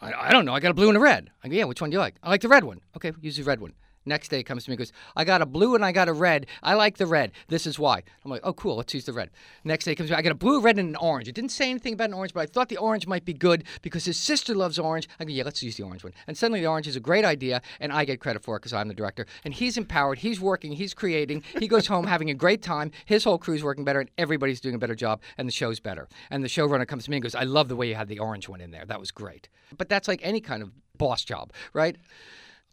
[0.00, 0.54] I, I don't know.
[0.54, 1.30] I got a blue and a red.
[1.42, 2.16] I go, yeah, which one do you like?
[2.22, 2.80] I like the red one.
[2.96, 3.72] Okay, use the red one.
[4.04, 6.46] Next day comes to me goes, I got a blue and I got a red.
[6.62, 7.32] I like the red.
[7.48, 8.02] This is why.
[8.24, 8.76] I'm like, oh, cool.
[8.76, 9.30] Let's use the red.
[9.64, 11.28] Next day comes I got a blue, red, and an orange.
[11.28, 13.64] It didn't say anything about an orange, but I thought the orange might be good
[13.82, 15.08] because his sister loves orange.
[15.20, 16.12] I go, yeah, let's use the orange one.
[16.26, 18.72] And suddenly the orange is a great idea, and I get credit for it because
[18.72, 19.26] I'm the director.
[19.44, 20.18] And he's empowered.
[20.18, 20.72] He's working.
[20.72, 21.44] He's creating.
[21.58, 22.90] He goes home having a great time.
[23.04, 26.08] His whole crew's working better, and everybody's doing a better job, and the show's better.
[26.30, 28.18] And the showrunner comes to me and goes, I love the way you had the
[28.18, 28.84] orange one in there.
[28.84, 29.48] That was great.
[29.76, 31.96] But that's like any kind of boss job, right?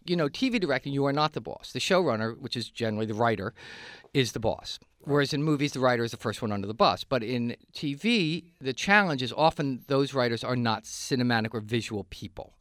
[0.10, 1.72] You know, TV directing, you are not the boss.
[1.72, 3.54] The showrunner, which is generally the writer,
[4.14, 4.80] is the boss.
[5.02, 7.04] Whereas in movies, the writer is the first one under the bus.
[7.04, 12.56] But in TV, the challenge is often those writers are not cinematic or visual people.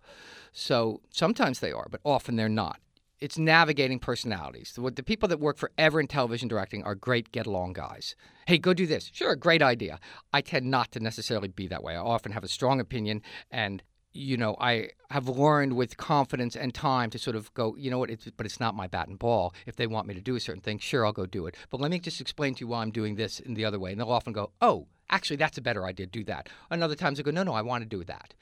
[0.53, 2.81] So sometimes they are, but often they're not.
[3.21, 4.75] It's navigating personalities.
[4.77, 8.15] The, the people that work forever in television directing are great get along guys.
[8.47, 9.11] Hey, go do this.
[9.13, 9.99] Sure, great idea.
[10.33, 11.97] I tend not to necessarily be that way.
[11.97, 13.83] I often have a strong opinion and
[14.19, 17.99] you know, I have learned with confidence and time to sort of go, you know
[17.99, 19.55] what, it's, but it's not my bat and ball.
[19.65, 21.57] If they want me to do a certain thing, sure, I'll go do it.
[21.71, 23.93] But let me just explain to you why I'm doing this in the other way.
[23.93, 26.49] And they'll often go, oh, actually, that's a better idea, do that.
[26.71, 28.35] And other times they go, no, no, I want to do that.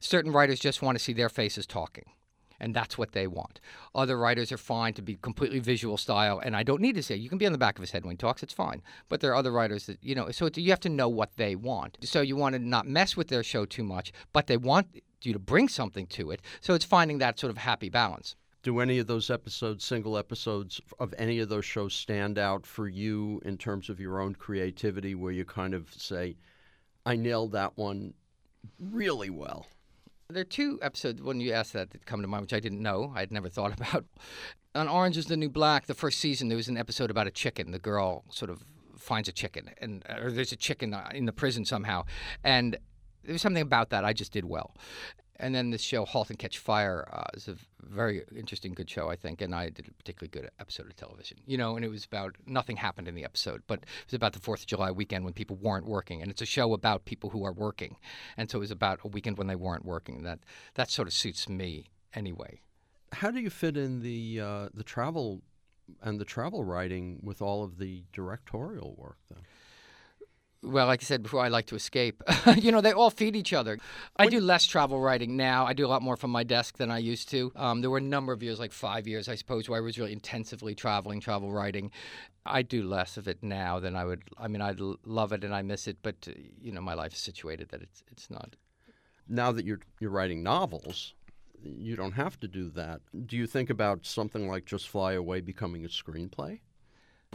[0.00, 2.04] Certain writers just want to see their faces talking
[2.62, 3.60] and that's what they want.
[3.94, 7.16] Other writers are fine to be completely visual style, and I don't need to say
[7.16, 8.42] you can be on the back of his head when he talks.
[8.42, 8.80] It's fine.
[9.08, 10.30] But there are other writers that you know.
[10.30, 11.98] So you have to know what they want.
[12.02, 15.32] So you want to not mess with their show too much, but they want you
[15.32, 16.40] to bring something to it.
[16.60, 18.36] So it's finding that sort of happy balance.
[18.62, 22.86] Do any of those episodes, single episodes of any of those shows, stand out for
[22.86, 26.36] you in terms of your own creativity, where you kind of say,
[27.04, 28.14] I nailed that one
[28.78, 29.66] really well.
[30.32, 32.80] There are two episodes when you asked that that come to mind, which I didn't
[32.80, 33.12] know.
[33.14, 34.06] I'd never thought about.
[34.74, 37.30] On Orange is the New Black, the first season, there was an episode about a
[37.30, 37.72] chicken.
[37.72, 38.64] The girl sort of
[38.96, 42.04] finds a chicken, and or there's a chicken in the prison somehow,
[42.42, 42.78] and
[43.24, 44.74] there was something about that I just did well.
[45.36, 49.08] And then this show, *Halt and Catch Fire*, uh, is a very interesting, good show,
[49.08, 49.40] I think.
[49.40, 51.74] And I did a particularly good episode of television, you know.
[51.76, 54.60] And it was about nothing happened in the episode, but it was about the Fourth
[54.60, 57.52] of July weekend when people weren't working, and it's a show about people who are
[57.52, 57.96] working,
[58.36, 60.22] and so it was about a weekend when they weren't working.
[60.22, 60.40] That
[60.74, 62.60] that sort of suits me anyway.
[63.12, 65.42] How do you fit in the uh, the travel
[66.02, 69.40] and the travel writing with all of the directorial work, then?
[70.62, 72.22] Well, like I said before, I like to escape.
[72.56, 73.78] you know, they all feed each other.
[74.16, 75.66] I do less travel writing now.
[75.66, 77.52] I do a lot more from my desk than I used to.
[77.56, 79.98] Um, there were a number of years, like five years, I suppose, where I was
[79.98, 81.90] really intensively traveling, travel writing.
[82.46, 84.22] I do less of it now than I would.
[84.38, 87.12] I mean, I love it and I miss it, but uh, you know, my life
[87.12, 88.54] is situated that it's it's not.
[89.28, 91.14] Now that you're you're writing novels,
[91.60, 93.00] you don't have to do that.
[93.26, 96.60] Do you think about something like Just Fly Away becoming a screenplay?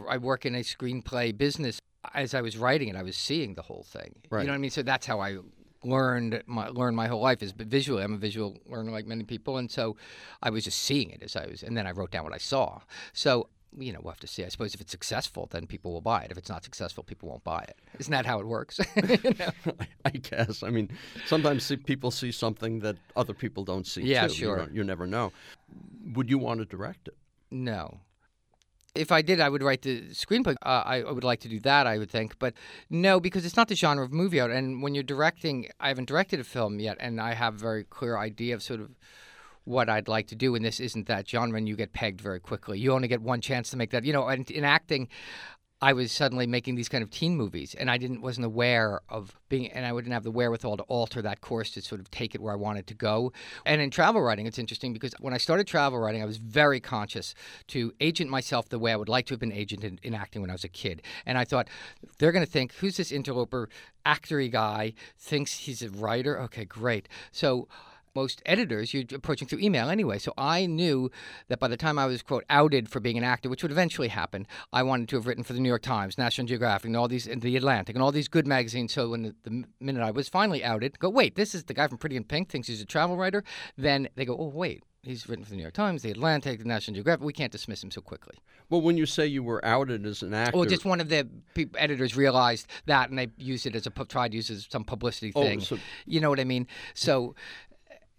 [0.08, 1.80] I work in a screenplay business
[2.14, 4.14] as I was writing it, I was seeing the whole thing.
[4.30, 4.42] Right.
[4.42, 4.70] You know what I mean?
[4.70, 5.38] So that's how I
[5.84, 8.02] learned my learned my whole life is but visually.
[8.02, 9.96] I'm a visual learner like many people, and so
[10.42, 12.38] I was just seeing it as I was, and then I wrote down what I
[12.38, 12.80] saw.
[13.12, 14.44] So you know, we'll have to see.
[14.44, 16.30] I suppose if it's successful, then people will buy it.
[16.30, 17.76] If it's not successful, people won't buy it.
[17.98, 18.80] Isn't that how it works?
[18.96, 19.50] you know?
[20.04, 20.62] I guess.
[20.62, 20.90] I mean,
[21.26, 24.02] sometimes people see something that other people don't see.
[24.02, 24.34] Yeah, too.
[24.34, 24.68] sure.
[24.70, 25.32] You, you never know.
[26.14, 27.16] Would you want to direct it?
[27.50, 28.00] No,
[28.94, 30.56] if I did, I would write the screenplay.
[30.62, 32.38] Uh, I, I would like to do that, I would think.
[32.38, 32.54] But
[32.90, 34.50] no, because it's not the genre of movie out.
[34.50, 37.84] And when you're directing, I haven't directed a film yet, and I have a very
[37.84, 38.90] clear idea of sort of
[39.64, 42.40] what I'd like to do, and this isn't that genre, and you get pegged very
[42.40, 42.78] quickly.
[42.78, 44.04] You only get one chance to make that.
[44.04, 45.08] You know, and in acting,
[45.80, 49.36] I was suddenly making these kind of teen movies, and I didn't wasn't aware of
[49.48, 52.34] being, and I wouldn't have the wherewithal to alter that course to sort of take
[52.34, 53.32] it where I wanted to go.
[53.64, 56.80] And in travel writing, it's interesting because when I started travel writing, I was very
[56.80, 57.34] conscious
[57.68, 60.50] to agent myself the way I would like to have been agented in acting when
[60.50, 61.00] I was a kid.
[61.24, 61.68] And I thought
[62.18, 63.68] they're going to think, who's this interloper,
[64.04, 64.94] actory guy?
[65.16, 66.40] Thinks he's a writer.
[66.40, 67.08] Okay, great.
[67.30, 67.68] So
[68.14, 70.18] most editors, you're approaching through email anyway.
[70.18, 71.10] So I knew
[71.48, 74.08] that by the time I was, quote, outed for being an actor, which would eventually
[74.08, 77.08] happen, I wanted to have written for the New York Times, National Geographic, and all
[77.08, 78.92] these, and the Atlantic, and all these good magazines.
[78.92, 81.88] So when the, the minute I was finally outed, go, wait, this is the guy
[81.88, 83.44] from Pretty in Pink, thinks he's a travel writer.
[83.76, 86.64] Then they go, oh, wait, he's written for the New York Times, the Atlantic, the
[86.64, 87.24] National Geographic.
[87.24, 88.36] We can't dismiss him so quickly.
[88.70, 91.26] Well, when you say you were outed as an actor, well, just one of the
[91.54, 94.68] pe- editors realized that, and they used it as a tried to use it as
[94.70, 95.42] some publicity thing.
[95.42, 95.60] oh, thing.
[95.60, 95.78] So...
[96.04, 96.66] You know what I mean?
[96.94, 97.34] So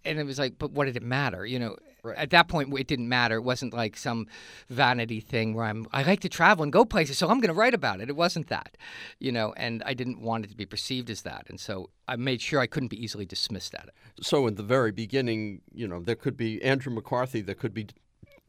[0.04, 1.44] and it was like, but what did it matter?
[1.44, 2.16] You know, right.
[2.16, 3.36] at that point, it didn't matter.
[3.36, 4.26] It wasn't like some
[4.68, 7.58] vanity thing where I'm, I like to travel and go places, so I'm going to
[7.58, 8.08] write about it.
[8.08, 8.76] It wasn't that,
[9.18, 11.46] you know, and I didn't want it to be perceived as that.
[11.48, 14.24] And so I made sure I couldn't be easily dismissed at it.
[14.24, 17.88] So in the very beginning, you know, there could be Andrew McCarthy, there could be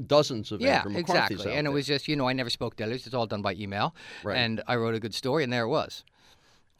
[0.06, 1.54] dozens of yeah, Andrew exactly.
[1.54, 3.06] And it was just, you know, I never spoke to editors.
[3.06, 3.96] It's all done by email.
[4.24, 4.38] Right.
[4.38, 6.04] And I wrote a good story, and there it was.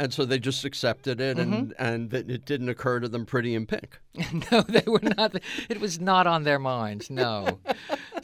[0.02, 1.54] And so they just accepted it, mm-hmm.
[1.54, 4.00] and and it didn't occur to them pretty in pink.
[4.52, 5.36] no, they were not.
[5.70, 7.12] It was not on their minds.
[7.12, 7.60] No,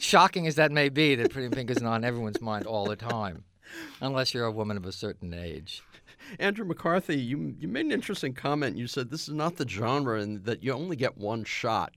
[0.00, 2.96] shocking as that may be, that Pretty in Pink isn't on everyone's mind all the
[2.96, 3.44] time,
[4.00, 5.84] unless you're a woman of a certain age.
[6.40, 8.76] Andrew McCarthy, you you made an interesting comment.
[8.76, 11.94] You said this is not the genre, and that you only get one shot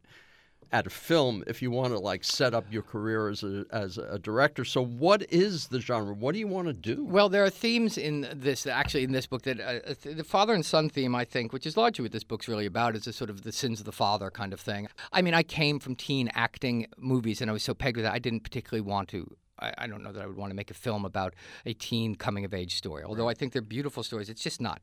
[0.72, 3.98] at a film if you want to like set up your career as a as
[3.98, 4.64] a director.
[4.64, 6.14] So what is the genre?
[6.14, 7.04] What do you want to do?
[7.04, 10.66] Well, there are themes in this actually in this book that uh, the father and
[10.66, 13.30] son theme I think, which is largely what this book's really about, is a sort
[13.30, 14.88] of the sins of the father kind of thing.
[15.12, 18.14] I mean, I came from teen acting movies and I was so pegged with that
[18.14, 20.74] I didn't particularly want to I, don't know that I would want to make a
[20.74, 21.36] film about
[21.68, 23.04] a teen coming of age story.
[23.04, 24.82] Although I think they're beautiful stories, it's just not.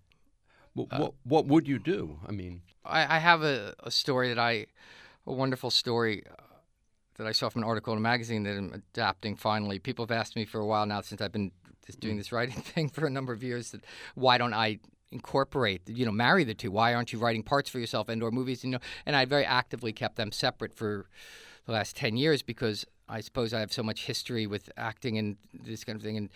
[0.77, 2.21] Well, uh, what, what would you do?
[2.27, 4.67] I mean, I, I have a, a story that I
[5.29, 6.43] a wonderful story uh,
[7.17, 9.79] that I saw from an article in a magazine that I'm adapting finally.
[9.79, 11.53] People have asked me for a while now since I've been
[12.01, 12.19] doing mm.
[12.19, 16.13] this writing thing for a number of years that why don't I incorporate you know
[16.13, 18.79] marry the two why aren't you writing parts for yourself and or movies you know
[19.07, 21.07] and I very actively kept them separate for
[21.65, 25.39] the last 10 years because I suppose I have so much history with acting and
[25.55, 26.29] this kind of thing and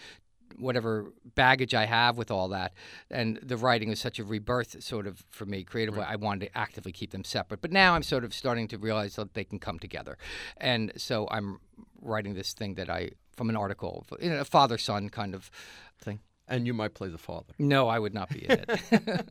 [0.58, 2.72] whatever baggage I have with all that.
[3.10, 6.00] And the writing was such a rebirth, sort of, for me creatively.
[6.00, 6.10] Right.
[6.10, 7.60] I wanted to actively keep them separate.
[7.60, 10.18] But now I'm sort of starting to realize that they can come together.
[10.56, 11.60] And so I'm
[12.00, 15.50] writing this thing that I, from an article, you know, a father son kind of
[15.98, 16.20] thing.
[16.48, 17.54] And you might play the father.
[17.58, 19.26] No, I would not be in it.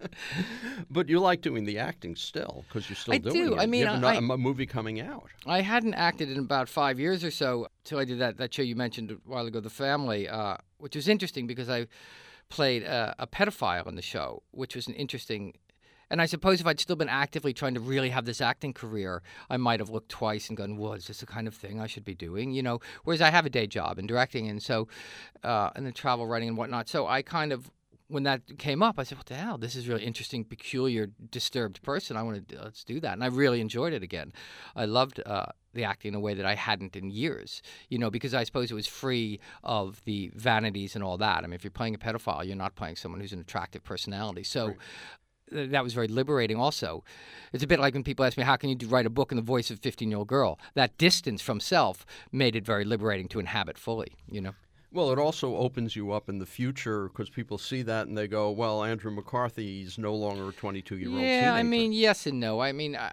[0.90, 3.54] but you like doing the acting still because you're still I doing do.
[3.54, 3.58] it.
[3.58, 5.28] I mean, you have I, a movie coming out.
[5.46, 8.62] I hadn't acted in about five years or so till I did that that show
[8.62, 11.86] you mentioned a while ago, The Family, uh, which was interesting because I
[12.48, 15.54] played a, a pedophile in the show, which was an interesting.
[16.10, 19.22] And I suppose if I'd still been actively trying to really have this acting career,
[19.50, 21.86] I might have looked twice and gone, "Well, is this the kind of thing I
[21.86, 22.80] should be doing?" You know.
[23.04, 24.88] Whereas I have a day job in directing, and so,
[25.44, 26.88] uh, and then travel writing and whatnot.
[26.88, 27.70] So I kind of
[28.08, 29.58] when that came up, I said, "What the hell?
[29.58, 32.16] This is really interesting, peculiar, disturbed person.
[32.16, 34.32] I want to let's do that." And I really enjoyed it again.
[34.74, 37.62] I loved uh, the acting in a way that I hadn't in years.
[37.90, 41.38] You know, because I suppose it was free of the vanities and all that.
[41.38, 44.42] I mean, if you're playing a pedophile, you're not playing someone who's an attractive personality.
[44.42, 44.68] So.
[44.68, 44.76] Right.
[45.50, 46.56] That was very liberating.
[46.58, 47.04] Also,
[47.52, 49.36] it's a bit like when people ask me, "How can you write a book in
[49.36, 53.40] the voice of a 15-year-old girl?" That distance from self made it very liberating to
[53.40, 54.12] inhabit fully.
[54.30, 54.54] You know.
[54.90, 58.26] Well, it also opens you up in the future because people see that and they
[58.26, 61.50] go, "Well, Andrew McCarthy is no longer a 22-year-old." Yeah, teenager.
[61.52, 62.60] I mean, yes and no.
[62.60, 63.12] I mean, I,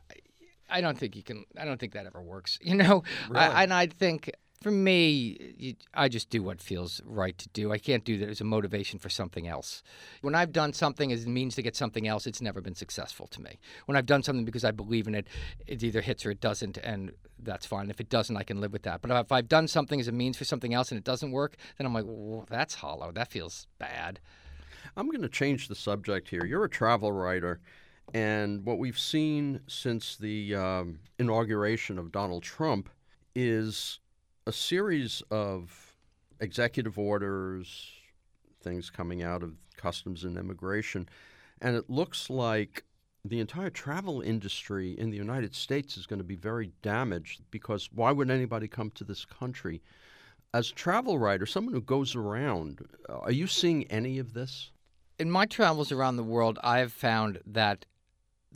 [0.70, 1.46] I don't think you can.
[1.60, 2.60] I don't think that ever works.
[2.66, 3.40] You know, really?
[3.40, 7.72] I, and I think for me, you, I just do what feels right to do.
[7.72, 9.84] I can't do that as a motivation for something else.
[10.22, 13.28] When I've done something as a means to get something else, it's never been successful
[13.28, 13.60] to me.
[13.86, 15.28] When I've done something because I believe in it,
[15.68, 17.90] it either hits or it doesn't, and that's fine.
[17.90, 19.02] If it doesn't, I can live with that.
[19.02, 21.58] But if I've done something as a means for something else and it doesn't work,
[21.78, 23.12] then I'm like, well, that's hollow.
[23.12, 24.20] That feels bad.
[24.98, 26.46] I'm going to change the subject here.
[26.46, 27.60] You're a travel writer.
[28.14, 32.90] And what we've seen since the um, inauguration of Donald Trump
[33.36, 34.00] is
[34.48, 35.96] a series of
[36.40, 37.92] executive orders,
[38.62, 41.10] things coming out of customs and immigration,
[41.62, 42.84] and it looks like
[43.24, 47.90] the entire travel industry in the United States is going to be very damaged because
[47.92, 49.82] why would anybody come to this country?
[50.54, 54.70] As a travel writer, someone who goes around, uh, are you seeing any of this?
[55.18, 57.86] In my travels around the world, I have found that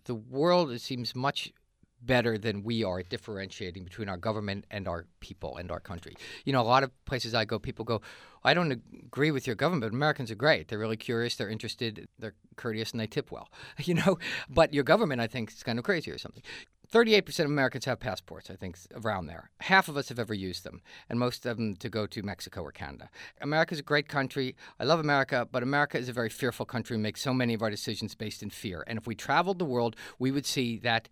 [0.06, 1.52] the world seems much
[2.02, 6.16] better than we are at differentiating between our government and our people and our country.
[6.46, 8.02] You know, a lot of places I go, people go,
[8.44, 10.68] I don't agree with your government, but Americans are great.
[10.68, 13.50] They're really curious, they're interested, they're courteous, and they tip well.
[13.90, 16.44] You know, but your government, I think, is kind of crazy or something.
[16.92, 19.52] 38% of Americans have passports, I think, around there.
[19.62, 22.62] Half of us have ever used them, and most of them to go to Mexico
[22.62, 23.10] or Canada.
[23.42, 24.56] America's a great country.
[24.80, 27.62] I love America, but America is a very fearful country and makes so many of
[27.62, 28.84] our decisions based in fear.
[28.88, 31.10] And if we traveled the world, we would see that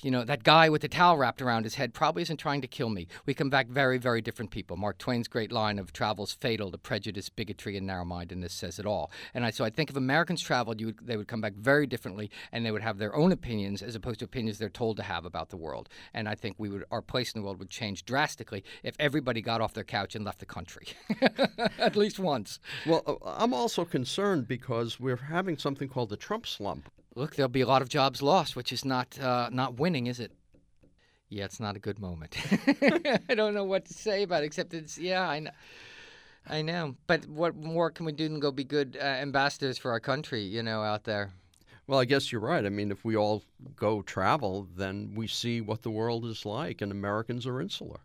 [0.00, 2.66] you know, that guy with the towel wrapped around his head probably isn't trying to
[2.66, 3.06] kill me.
[3.26, 4.76] We come back very, very different people.
[4.76, 8.86] Mark Twain's great line of travel's fatal to prejudice, bigotry, and narrow mindedness says it
[8.86, 9.10] all.
[9.34, 12.30] And I, so I think if Americans traveled, would, they would come back very differently
[12.52, 15.24] and they would have their own opinions as opposed to opinions they're told to have
[15.24, 15.88] about the world.
[16.14, 19.42] And I think we would, our place in the world would change drastically if everybody
[19.42, 20.86] got off their couch and left the country,
[21.78, 22.58] at least once.
[22.86, 27.48] Well, uh, I'm also concerned because we're having something called the Trump slump look, there'll
[27.48, 30.32] be a lot of jobs lost, which is not uh, not winning, is it?
[31.28, 32.36] Yeah, it's not a good moment.
[33.28, 35.50] I don't know what to say about it, except it's yeah, I know.
[36.48, 39.92] I know, but what more can we do than go be good uh, ambassadors for
[39.92, 41.30] our country, you know, out there?
[41.86, 42.66] Well, I guess you're right.
[42.66, 43.42] I mean, if we all
[43.76, 48.00] go travel, then we see what the world is like, and Americans are insular.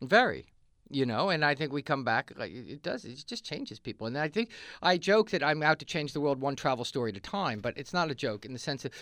[0.00, 0.46] Very
[0.92, 4.06] you know and i think we come back like it does it just changes people.
[4.06, 4.50] And i think
[4.82, 7.60] i joke that i'm out to change the world one travel story at a time
[7.60, 8.92] but it's not a joke in the sense of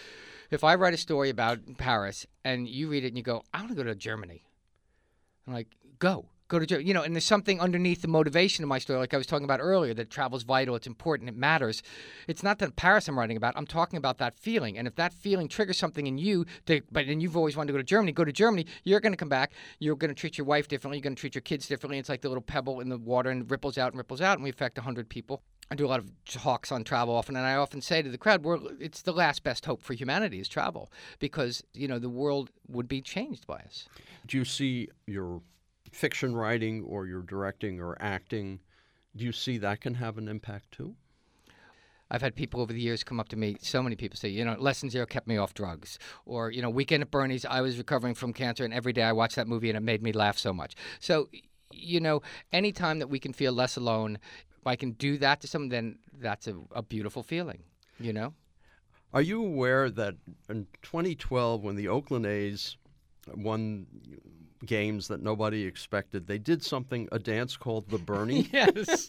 [0.50, 3.58] if i write a story about paris and you read it and you go i
[3.58, 4.44] want to go to germany.
[5.46, 6.84] I'm like go go to.
[6.84, 9.44] You know, and there's something underneath the motivation of my story, like I was talking
[9.44, 11.82] about earlier, that travel's vital, it's important, it matters.
[12.28, 13.54] It's not that Paris I'm writing about.
[13.56, 14.76] I'm talking about that feeling.
[14.76, 17.72] And if that feeling triggers something in you, to, but then you've always wanted to
[17.72, 19.52] go to Germany, go to Germany, you're going to come back.
[19.78, 20.98] You're going to treat your wife differently.
[20.98, 21.98] You're going to treat your kids differently.
[21.98, 24.44] It's like the little pebble in the water and ripples out and ripples out, and
[24.44, 25.42] we affect 100 people.
[25.72, 28.18] I do a lot of talks on travel often, and I often say to the
[28.18, 28.44] crowd,
[28.80, 32.88] it's the last best hope for humanity is travel because, you know, the world would
[32.88, 33.86] be changed by us.
[34.26, 35.42] Do you see your
[35.90, 38.60] fiction writing or you're directing or acting,
[39.16, 40.94] do you see that can have an impact too?
[42.10, 43.56] I've had people over the years come up to me.
[43.60, 46.60] So many people say, you know, Less Than Zero kept me off drugs, or you
[46.60, 47.44] know, Weekend at Bernie's.
[47.44, 50.02] I was recovering from cancer, and every day I watched that movie, and it made
[50.02, 50.74] me laugh so much.
[50.98, 51.28] So,
[51.72, 52.22] you know,
[52.52, 54.18] anytime that we can feel less alone,
[54.58, 57.62] if I can do that to someone, then that's a, a beautiful feeling.
[58.00, 58.34] You know.
[59.12, 60.14] Are you aware that
[60.48, 62.76] in 2012, when the Oakland A's
[63.34, 63.86] won
[64.64, 66.26] games that nobody expected.
[66.26, 68.48] They did something, a dance called the Bernie.
[68.52, 69.08] yes.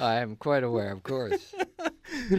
[0.00, 1.54] I am quite aware, of course.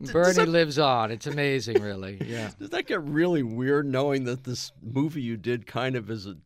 [0.00, 1.10] Bernie that, lives on.
[1.10, 2.18] It's amazing, really.
[2.24, 2.50] Yeah.
[2.58, 6.36] Does that get really weird knowing that this movie you did kind of is a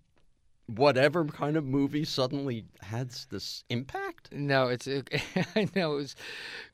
[0.66, 4.32] whatever kind of movie suddenly has this impact?
[4.32, 4.86] No, it's.
[4.86, 5.08] It,
[5.56, 6.16] I know it was.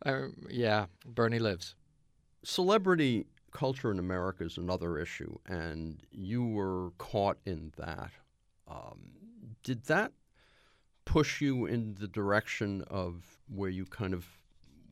[0.05, 1.75] Uh, yeah, Bernie lives.
[2.45, 8.11] Celebrity culture in America is another issue, and you were caught in that.
[8.67, 9.13] Um,
[9.63, 10.13] did that
[11.05, 14.27] push you in the direction of where you kind of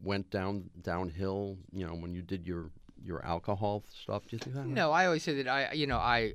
[0.03, 1.59] went down downhill?
[1.73, 2.71] You know, when you did your
[3.03, 4.27] your alcohol stuff.
[4.27, 4.67] Do you think that?
[4.67, 6.35] No, I always say that I, you know, I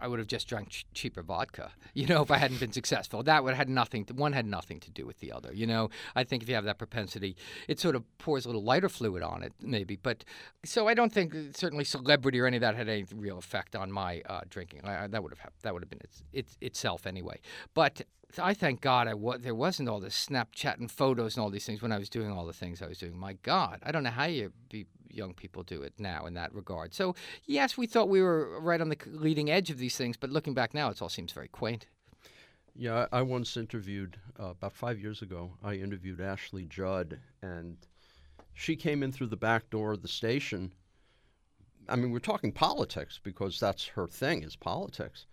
[0.00, 3.22] I would have just drank ch- cheaper vodka, you know, if I hadn't been successful.
[3.22, 4.04] That would had nothing.
[4.06, 5.90] To, one had nothing to do with the other, you know.
[6.14, 7.36] I think if you have that propensity,
[7.68, 9.96] it sort of pours a little lighter fluid on it, maybe.
[9.96, 10.24] But
[10.64, 13.90] so I don't think certainly celebrity or any of that had any real effect on
[13.90, 14.84] my uh, drinking.
[14.84, 17.40] I, that would have that would have been its, its, itself anyway.
[17.74, 18.02] But
[18.38, 21.64] I thank God I wa- there wasn't all this Snapchat and photos and all these
[21.64, 23.16] things when I was doing all the things I was doing.
[23.16, 24.86] My God, I don't know how you be
[25.16, 26.94] young people do it now in that regard.
[26.94, 27.14] So,
[27.46, 30.54] yes, we thought we were right on the leading edge of these things, but looking
[30.54, 31.86] back now, it all seems very quaint.
[32.74, 37.78] Yeah, I once interviewed, uh, about five years ago, I interviewed Ashley Judd, and
[38.52, 40.72] she came in through the back door of the station.
[41.88, 45.26] I mean, we're talking politics because that's her thing, is politics.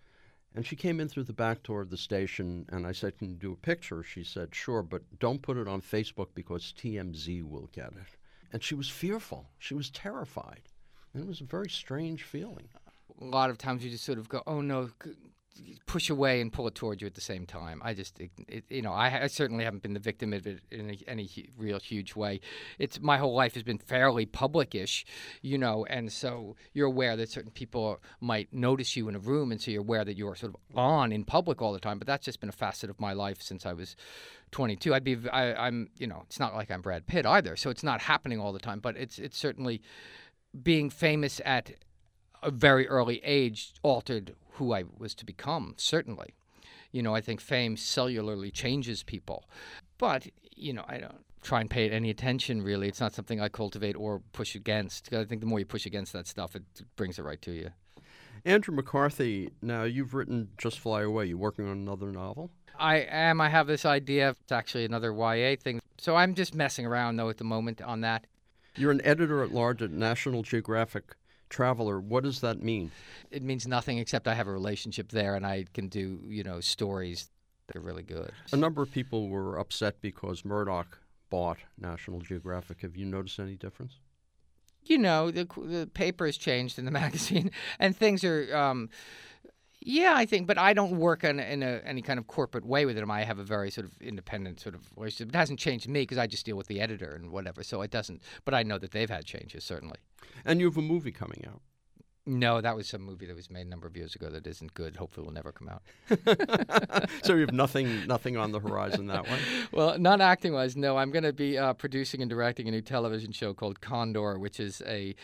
[0.54, 3.28] And she came in through the back door of the station, and I said, Can
[3.28, 4.02] you do a picture?
[4.04, 8.16] She said, Sure, but don't put it on Facebook because TMZ will get it.
[8.54, 9.50] And she was fearful.
[9.58, 10.62] She was terrified.
[11.12, 12.68] And it was a very strange feeling.
[13.20, 14.90] A lot of times you just sort of go, oh no,
[15.86, 17.80] push away and pull it towards you at the same time.
[17.84, 20.60] I just, it, it, you know, I, I, certainly haven't been the victim of it
[20.70, 22.40] in a, any real huge way.
[22.78, 25.04] It's my whole life has been fairly publicish,
[25.42, 29.52] you know, and so you're aware that certain people might notice you in a room,
[29.52, 31.98] and so you're aware that you're sort of on in public all the time.
[31.98, 33.96] But that's just been a facet of my life since I was
[34.50, 34.94] 22.
[34.94, 37.84] I'd be, I, I'm, you know, it's not like I'm Brad Pitt either, so it's
[37.84, 38.80] not happening all the time.
[38.80, 39.82] But it's, it's certainly
[40.62, 41.72] being famous at
[42.44, 46.34] a very early age altered who I was to become, certainly.
[46.92, 49.48] You know, I think fame cellularly changes people.
[49.98, 52.86] But, you know, I don't try and pay it any attention, really.
[52.86, 55.12] It's not something I cultivate or push against.
[55.12, 56.62] I think the more you push against that stuff, it
[56.96, 57.70] brings it right to you.
[58.44, 61.26] Andrew McCarthy, now you've written Just Fly Away.
[61.26, 62.50] You're working on another novel?
[62.78, 63.40] I am.
[63.40, 64.30] I have this idea.
[64.42, 65.80] It's actually another YA thing.
[65.98, 68.26] So I'm just messing around, though, at the moment on that.
[68.76, 71.14] You're an editor at large at National Geographic
[71.54, 72.00] traveler.
[72.00, 72.90] What does that mean?
[73.30, 76.60] It means nothing except I have a relationship there and I can do, you know,
[76.60, 77.30] stories
[77.68, 78.32] that are really good.
[78.52, 80.98] A number of people were upset because Murdoch
[81.30, 82.80] bought National Geographic.
[82.80, 84.00] Have you noticed any difference?
[84.82, 88.54] You know, the, the paper has changed in the magazine and things are.
[88.54, 88.90] Um,
[89.86, 92.86] yeah, I think, but I don't work in, in a, any kind of corporate way
[92.86, 93.10] with them.
[93.10, 95.28] I have a very sort of independent sort of relationship.
[95.28, 97.62] It hasn't changed me because I just deal with the editor and whatever.
[97.62, 98.22] So it doesn't.
[98.46, 99.98] But I know that they've had changes certainly.
[100.46, 101.60] And you have a movie coming out.
[102.26, 104.72] No, that was some movie that was made a number of years ago that isn't
[104.72, 104.96] good.
[104.96, 105.82] Hopefully, will never come out.
[107.22, 109.38] so you have nothing, nothing on the horizon that way.
[109.72, 110.96] Well, not acting wise, no.
[110.96, 114.60] I'm going to be uh, producing and directing a new television show called Condor, which
[114.60, 115.14] is a,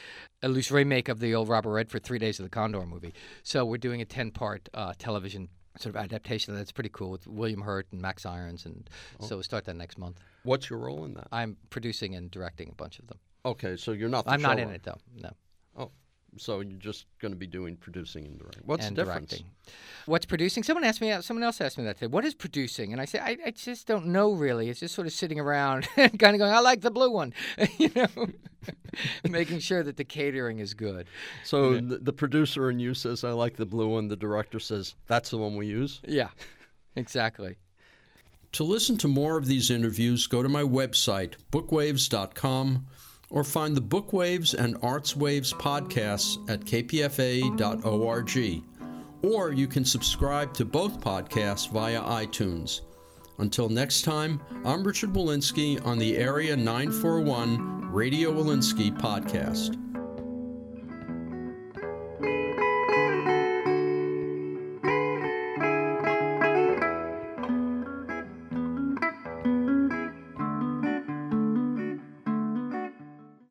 [0.42, 3.14] a loose remake of the old Robert Redford Three Days of the Condor movie.
[3.42, 5.48] So we're doing a ten part uh, television
[5.78, 8.90] sort of adaptation that's pretty cool with William Hurt and Max Irons, and
[9.20, 9.26] oh.
[9.26, 10.20] so we'll start that next month.
[10.42, 11.28] What's your role in that?
[11.32, 13.18] I'm producing and directing a bunch of them.
[13.44, 14.24] Okay, so you're not.
[14.26, 14.98] I'm not in it though.
[15.16, 15.30] No.
[16.36, 18.62] So you're just going to be doing producing and directing.
[18.66, 19.30] What's and the difference?
[19.30, 19.50] Directing.
[20.06, 20.62] What's producing?
[20.62, 21.14] Someone asked me.
[21.22, 22.06] Someone else asked me that today.
[22.06, 22.92] What is producing?
[22.92, 24.68] And I said, I, I just don't know really.
[24.68, 27.34] It's just sort of sitting around and kind of going, I like the blue one,
[27.78, 28.28] you know,
[29.28, 31.06] making sure that the catering is good.
[31.44, 31.80] So yeah.
[31.82, 34.08] the, the producer in you says, I like the blue one.
[34.08, 36.00] The director says, that's the one we use.
[36.06, 36.28] Yeah,
[36.96, 37.56] exactly.
[38.52, 42.86] To listen to more of these interviews, go to my website, bookwaves.com
[43.30, 48.62] or find the Bookwaves and Arts Waves podcasts at kpfa.org.
[49.22, 52.82] Or you can subscribe to both podcasts via iTunes.
[53.38, 59.89] Until next time, I'm Richard Wolinsky on the Area 941 Radio Wolinsky podcast.